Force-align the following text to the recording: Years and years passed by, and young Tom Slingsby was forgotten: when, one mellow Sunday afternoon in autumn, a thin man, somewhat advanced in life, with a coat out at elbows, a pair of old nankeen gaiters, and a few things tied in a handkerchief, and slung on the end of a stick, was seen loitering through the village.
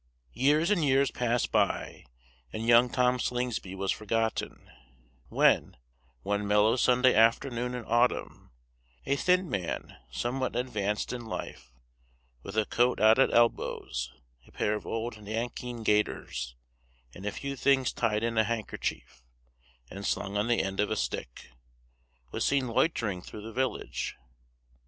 Years 0.33 0.71
and 0.71 0.83
years 0.83 1.11
passed 1.11 1.51
by, 1.51 2.05
and 2.51 2.65
young 2.65 2.89
Tom 2.89 3.19
Slingsby 3.19 3.75
was 3.75 3.91
forgotten: 3.91 4.71
when, 5.27 5.77
one 6.23 6.47
mellow 6.47 6.75
Sunday 6.75 7.13
afternoon 7.13 7.75
in 7.75 7.85
autumn, 7.85 8.49
a 9.05 9.15
thin 9.15 9.47
man, 9.47 9.95
somewhat 10.09 10.55
advanced 10.55 11.13
in 11.13 11.27
life, 11.27 11.71
with 12.41 12.57
a 12.57 12.65
coat 12.65 12.99
out 12.99 13.19
at 13.19 13.31
elbows, 13.31 14.11
a 14.47 14.51
pair 14.51 14.73
of 14.73 14.87
old 14.87 15.21
nankeen 15.21 15.83
gaiters, 15.83 16.55
and 17.13 17.27
a 17.27 17.31
few 17.31 17.55
things 17.55 17.93
tied 17.93 18.23
in 18.23 18.39
a 18.39 18.43
handkerchief, 18.43 19.21
and 19.91 20.03
slung 20.07 20.35
on 20.35 20.47
the 20.47 20.63
end 20.63 20.79
of 20.79 20.89
a 20.89 20.95
stick, 20.95 21.51
was 22.31 22.43
seen 22.43 22.67
loitering 22.67 23.21
through 23.21 23.43
the 23.43 23.53
village. 23.53 24.17